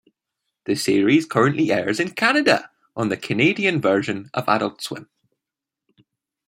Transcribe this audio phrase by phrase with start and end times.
[0.65, 5.07] The series currently airs in Canada on the Canadian version of Adult Swim.